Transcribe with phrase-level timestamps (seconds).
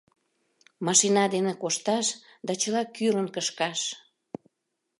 [0.85, 2.07] Машина дене кошташ
[2.45, 3.79] да чыла кӱрын кышкаш.